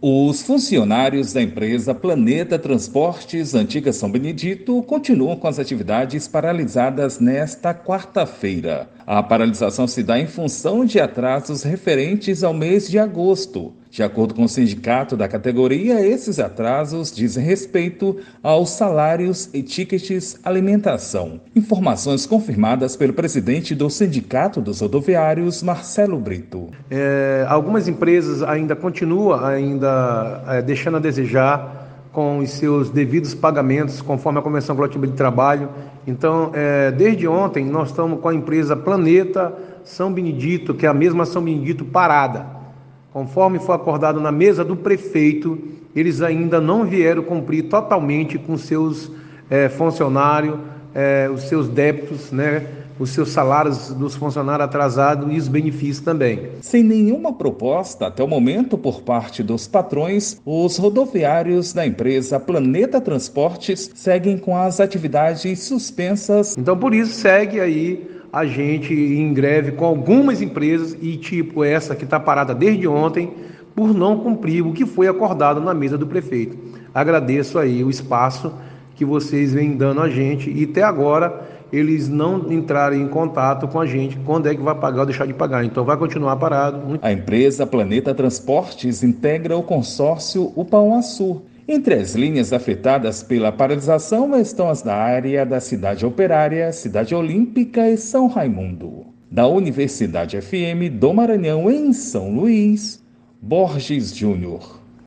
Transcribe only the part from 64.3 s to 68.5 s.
com as atividades suspensas. Então, por isso, segue aí a